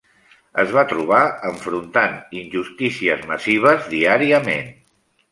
[0.61, 1.17] Es va trobar
[1.49, 4.73] enfrontant injustícies massives diàriament.